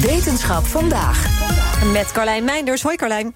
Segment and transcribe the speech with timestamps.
[0.00, 1.26] Wetenschap vandaag.
[1.92, 2.82] Met Carlijn Meinders.
[2.82, 3.34] Hoi Carlijn.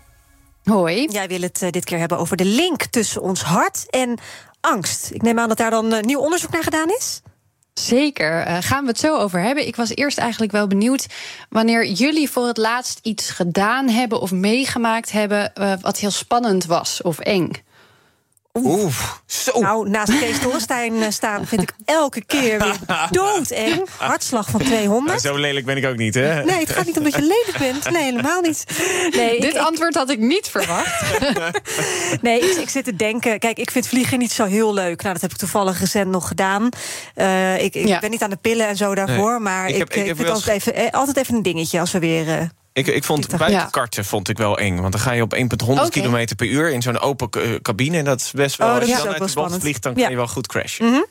[0.62, 1.08] Hoi.
[1.10, 4.18] Jij wil het uh, dit keer hebben over de link tussen ons hart en
[4.60, 5.11] angst.
[5.11, 7.21] Ik neem aan dat daar dan uh, nieuw onderzoek naar gedaan is?
[7.75, 9.66] Zeker, uh, gaan we het zo over hebben.
[9.66, 11.07] Ik was eerst eigenlijk wel benieuwd
[11.48, 17.03] wanneer jullie voor het laatst iets gedaan hebben of meegemaakt hebben wat heel spannend was
[17.03, 17.51] of eng.
[18.62, 18.95] Oeh,
[19.27, 19.61] zo.
[19.61, 22.77] Nou, naast Kees Dorrestein staan vind ik elke keer weer
[23.11, 23.88] doodeng.
[23.96, 25.23] Hartslag van 200.
[25.23, 26.45] Nou, zo lelijk ben ik ook niet, hè?
[26.45, 27.91] Nee, het gaat niet omdat je lelijk bent.
[27.91, 28.65] Nee, helemaal niet.
[29.10, 31.20] Nee, Dit ik, antwoord had ik niet verwacht.
[32.23, 33.38] nee, ik, ik, zit te denken...
[33.38, 35.02] Kijk, ik vind vliegen niet zo heel leuk.
[35.02, 36.68] Nou, dat heb ik toevallig recent nog gedaan.
[37.16, 37.98] Uh, ik, ik ja.
[37.98, 39.30] ben niet aan de pillen en zo daarvoor.
[39.30, 41.93] Nee, maar ik, heb, ik, ik vind het altijd, even, altijd even een dingetje als
[41.93, 42.27] we weer...
[42.27, 42.41] Uh,
[42.74, 44.09] ik, ik vond buitenkarten ja.
[44.09, 44.80] vond ik wel eng.
[44.80, 46.02] Want dan ga je op 1,100 okay.
[46.02, 47.96] km per uur in zo'n open uh, cabine.
[47.96, 48.69] En dat is best wel.
[48.69, 50.87] Oh, als je dan uit de bocht vliegt, dan kan je wel goed crashen.
[50.87, 51.06] Mm -hmm.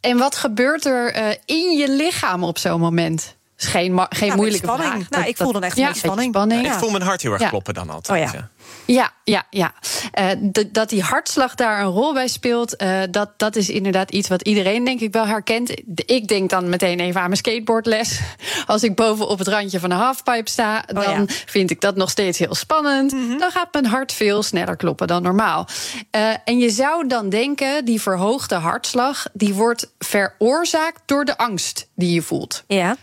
[0.00, 3.35] En wat gebeurt er uh, in je lichaam op zo'n moment?
[3.58, 4.92] Is geen, geen moeilijke spanning.
[4.92, 5.10] vraag.
[5.10, 6.34] Nou, ik voel dan echt ja, een spanning.
[6.34, 6.66] spanning.
[6.66, 6.72] Ja.
[6.72, 8.26] Ik voel mijn hart heel erg kloppen dan altijd.
[8.26, 8.50] Oh, ja.
[8.84, 9.72] Ja, ja, ja.
[10.18, 14.28] Uh, dat die hartslag daar een rol bij speelt, uh, dat, dat is inderdaad iets
[14.28, 15.70] wat iedereen denk ik wel herkent.
[15.94, 18.20] Ik denk dan meteen even aan mijn skateboardles.
[18.66, 21.24] Als ik boven op het randje van een halfpipe sta, dan oh, ja.
[21.26, 23.12] vind ik dat nog steeds heel spannend.
[23.12, 23.22] Mhm.
[23.22, 23.38] Mm -hmm.
[23.38, 25.68] Dan gaat mijn hart veel sneller kloppen dan normaal.
[26.16, 31.88] Uh, en je zou dan denken, die verhoogde hartslag, die wordt veroorzaakt door de angst
[31.94, 32.64] die je voelt.
[32.66, 32.96] Ja.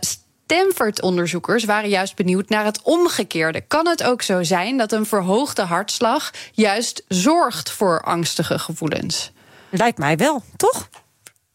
[0.00, 3.60] Stanford-onderzoekers waren juist benieuwd naar het omgekeerde.
[3.60, 9.32] Kan het ook zo zijn dat een verhoogde hartslag juist zorgt voor angstige gevoelens?
[9.70, 10.88] Lijkt mij wel, toch?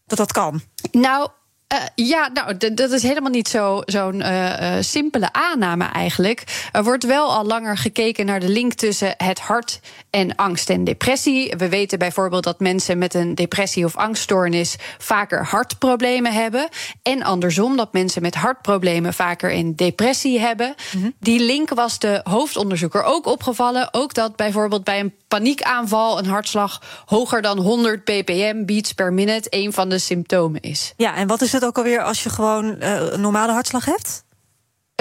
[0.05, 0.61] Dat dat kan.
[0.91, 1.29] Nou.
[1.73, 4.27] Uh, ja, nou, dat is helemaal niet zo'n zo uh,
[4.61, 6.67] uh, simpele aanname eigenlijk.
[6.71, 10.83] Er wordt wel al langer gekeken naar de link tussen het hart en angst en
[10.83, 11.53] depressie.
[11.57, 16.67] We weten bijvoorbeeld dat mensen met een depressie of angststoornis vaker hartproblemen hebben.
[17.03, 20.75] En andersom, dat mensen met hartproblemen vaker een depressie hebben.
[20.75, 20.97] Mhm.
[20.97, 21.13] Mm -hmm.
[21.19, 23.93] Die link was de hoofdonderzoeker ook opgevallen.
[23.93, 29.47] Ook dat bijvoorbeeld bij een paniekaanval een hartslag hoger dan 100 ppm, beats per minute,
[29.49, 30.93] een van de symptomen is.
[30.97, 34.23] Ja, en wat is het ook alweer als je gewoon uh, een normale hartslag hebt?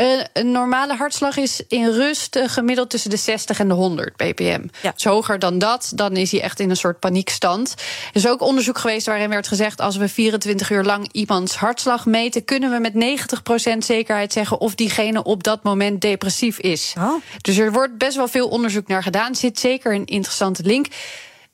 [0.01, 4.17] Uh, een normale hartslag is in rust uh, gemiddeld tussen de 60 en de 100
[4.17, 4.67] ppm.
[4.83, 4.93] Ja.
[4.95, 7.75] Dus hoger dan dat, dan is hij echt in een soort paniekstand.
[8.09, 9.81] Er is ook onderzoek geweest waarin werd gezegd...
[9.81, 12.45] als we 24 uur lang iemands hartslag meten...
[12.45, 13.19] kunnen we met
[13.75, 14.61] 90% zekerheid zeggen...
[14.61, 16.95] of diegene op dat moment depressief is.
[16.99, 17.23] Oh.
[17.41, 19.35] Dus er wordt best wel veel onderzoek naar gedaan.
[19.35, 20.87] Zit zeker een interessante link.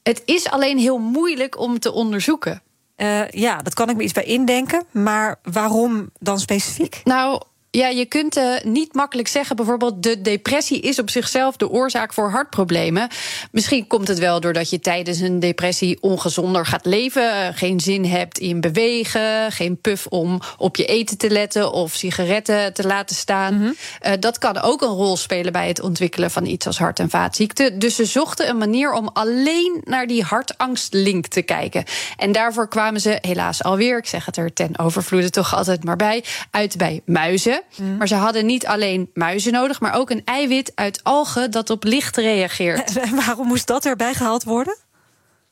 [0.03, 2.63] Het is alleen heel moeilijk om te onderzoeken.
[3.03, 4.83] Uh, ja, dat kan ik me iets bij indenken.
[4.91, 7.01] Maar waarom dan specifiek?
[7.05, 7.43] Nou,
[7.79, 12.13] ja, je kunt uh, niet makkelijk zeggen, bijvoorbeeld, de depressie is op zichzelf de oorzaak
[12.13, 13.09] voor hartproblemen.
[13.53, 18.39] Misschien komt het wel doordat je tijdens een depressie ongezonder gaat leven, geen zin hebt
[18.39, 23.55] in bewegen, geen puff om op je eten te letten of sigaretten te laten staan.
[23.55, 23.63] Mhm.
[23.63, 24.13] Mm -hmm.
[24.13, 27.11] uh, dat kan ook een rol spelen bij het ontwikkelen van iets als hart- en
[27.11, 27.79] vaatziekten.
[27.79, 31.85] Dus ze zochten een manier om alleen naar die hartangstlink te kijken.
[32.17, 35.97] En daarvoor kwamen ze helaas alweer, ik zeg het er ten overvloede toch altijd maar
[35.97, 37.63] bij, uit bij muizen.
[37.77, 37.97] Mm.
[37.97, 41.85] Maar ze hadden niet alleen muizen nodig, maar ook een eiwit uit algen dat op
[41.85, 42.97] licht reageert.
[43.09, 44.77] En waarom moest dat erbij gehaald worden?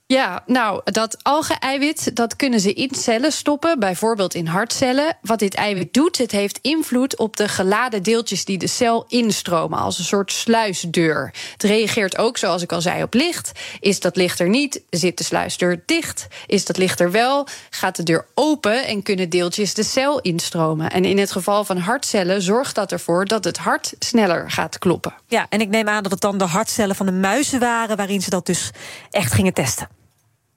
[0.09, 5.17] Ja, nou, dat alge-eiwit, dat kunnen ze in cellen stoppen, bijvoorbeeld in hartcellen.
[5.21, 9.79] Wat dit eiwit doet, het heeft invloed op de geladen deeltjes die de cel instromen,
[9.79, 11.35] als een soort sluisdeur.
[11.53, 13.53] Het reageert ook, zoals ik al zei, op licht.
[13.81, 16.27] Is dat licht er niet, zit de sluisdeur dicht.
[16.47, 20.91] Is dat licht er wel, gaat de deur open en kunnen deeltjes de cel instromen.
[20.91, 25.15] En in het geval van hartcellen zorgt dat ervoor dat het hart sneller gaat kloppen.
[25.27, 28.23] Ja, en ik neem aan dat het dan de hartcellen van de muizen waren waarin
[28.23, 28.71] ze dat dus
[29.11, 29.96] echt gingen testen.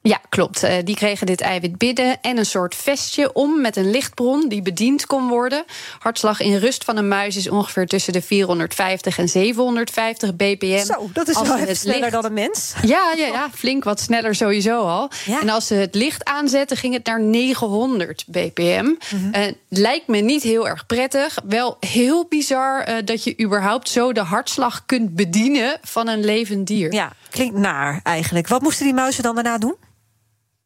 [0.01, 0.63] Ja, klopt.
[0.63, 4.61] Uh, die kregen dit eiwit binnen en een soort vestje om met een lichtbron die
[4.61, 5.63] bediend kon worden.
[5.99, 10.85] Hartslag in rust van een muis is ongeveer tussen de 450 en 750 bpm.
[10.85, 12.73] Zo, dat is Als wel even sneller licht- dan een mens.
[12.81, 15.09] Ja, ja, ja, flink wat sneller sowieso al.
[15.25, 15.41] Ja.
[15.41, 18.95] En als ze het licht aanzetten, ging het naar 900 bpm.
[19.31, 21.37] Eh, lijkt me niet heel erg prettig.
[21.43, 26.67] Wel heel bizar eh, dat je überhaupt zo de hartslag kunt bedienen van een levend
[26.67, 26.93] dier.
[26.93, 28.47] Ja, klinkt naar eigenlijk.
[28.47, 29.75] Wat moesten die muizen dan daarna doen?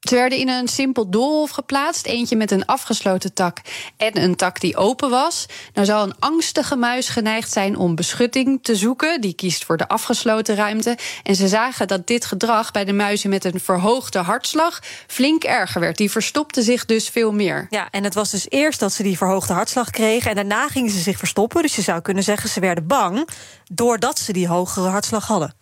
[0.09, 2.05] Ze werden in een simpel doolhof geplaatst.
[2.05, 3.57] Eentje met een afgesloten tak
[3.97, 5.45] en een tak die open was.
[5.73, 9.21] Nou zal een angstige muis geneigd zijn om beschutting te zoeken.
[9.21, 10.97] Die kiest voor de afgesloten ruimte.
[11.23, 15.81] En ze zagen dat dit gedrag bij de muizen met een verhoogde hartslag flink erger
[15.81, 15.97] werd.
[15.97, 17.67] Die verstopten zich dus veel meer.
[17.69, 20.29] Ja, en het was dus eerst dat ze die verhoogde hartslag kregen...
[20.29, 21.61] en daarna gingen ze zich verstoppen.
[21.61, 23.27] Dus je zou kunnen zeggen, ze werden bang...
[23.71, 25.55] doordat ze die hogere hartslag hadden.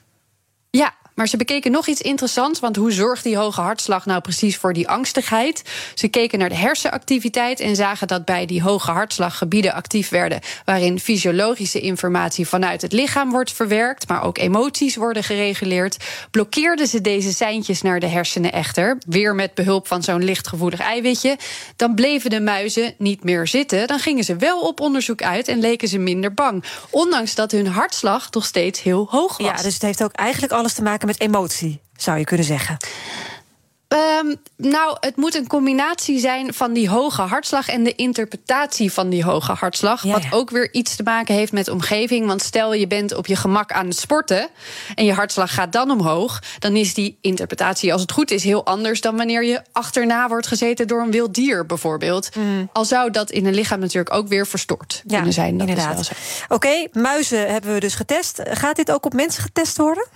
[0.70, 2.60] Ja, maar ze bekeken nog iets interessants.
[2.60, 5.62] Want hoe zorgt die hoge hartslag nou precies voor die angstigheid?
[5.96, 10.40] Ze keken naar de hersenactiviteit en zagen dat bij die hoge hartslag gebieden actief werden.
[10.66, 15.98] waarin fysiologische informatie vanuit het lichaam wordt verwerkt, maar ook emoties worden gereguleerd.
[16.32, 21.38] Blokkeerden ze deze seintjes naar de hersenen echter, weer met behulp van zo'n lichtgevoelig eiwitje,
[21.76, 23.88] dan bleven de muizen niet meer zitten.
[23.88, 26.64] Dan gingen ze wel op onderzoek uit en leken ze minder bang.
[26.90, 29.48] Ondanks dat hun hartslag nog steeds heel hoog was.
[29.48, 32.78] Ja, dus het heeft ook eigenlijk alles te maken met emotie, zou je kunnen zeggen.
[34.24, 39.10] Um, nou, het moet een combinatie zijn van die hoge hartslag en de interpretatie van
[39.10, 40.02] die hoge hartslag.
[40.02, 42.28] Wat ook weer iets te maken heeft met omgeving.
[42.28, 44.50] Want stel je bent op je gemak aan het sporten
[44.96, 48.66] en je hartslag gaat dan omhoog, dan is die interpretatie, als het goed is, heel
[48.66, 52.36] anders dan wanneer je achterna wordt gezeten door een wild dier, bijvoorbeeld.
[52.36, 52.70] Mm.
[52.74, 55.58] Al zou dat in een lichaam natuurlijk ook weer verstoord kunnen zijn.
[55.58, 56.12] Dat inderdaad.
[56.48, 58.42] Oké, muizen hebben we dus getest.
[58.44, 60.08] Gaat dit ook op mensen getest worden?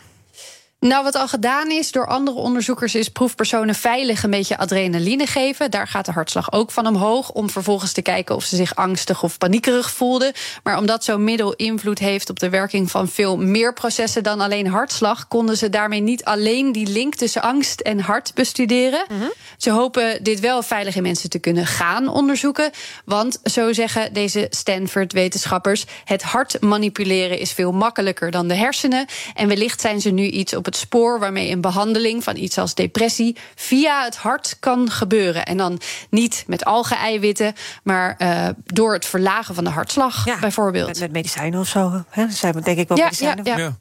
[0.86, 5.72] Nou, wat al gedaan is door andere onderzoekers, is proefpersonen veilig een beetje adrenaline geven.
[5.72, 7.32] Daar gaat de hartslag ook van omhoog.
[7.32, 10.32] Om vervolgens te kijken of ze zich angstig of paniekerig voelden.
[10.64, 14.68] Maar omdat zo'n middel invloed heeft op de werking van veel meer processen dan alleen
[14.68, 19.06] hartslag, konden ze daarmee niet alleen die link tussen angst en hart bestuderen.
[19.10, 19.30] Mhm.
[19.58, 22.72] Ze hopen dit wel veilig in mensen te kunnen gaan onderzoeken.
[23.06, 29.06] Want zo zeggen deze Stanford-wetenschappers: het hart manipuleren is veel makkelijker dan de hersenen.
[29.34, 32.74] En wellicht zijn ze nu iets op het spoor waarmee een behandeling van iets als
[32.74, 35.46] depressie via het hart kan gebeuren.
[35.46, 35.80] En dan
[36.10, 40.88] niet met alge-eiwitten, maar uh, door het verlagen van de hartslag, ja, bijvoorbeeld.
[40.88, 42.04] Met, met, medicijnen of zo.
[42.10, 42.30] Hè?
[42.30, 43.46] zijn denk ik wel ja, medicijnen.
[43.46, 43.78] Ja, ja.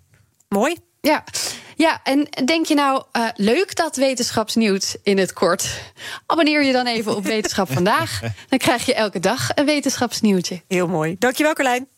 [0.48, 0.76] Mooi.
[1.00, 1.24] Ja.
[1.76, 5.80] Ja, en denk je nou, uh, leuk dat wetenschapsnieuws in het kort?
[6.26, 8.20] Abonneer je dan even op Wetenschap Vandaag.
[8.48, 10.62] Dan krijg je elke dag een wetenschapsnieuwtje.
[10.68, 11.16] Heel mooi.
[11.18, 11.88] Dankjewel, Carlijn.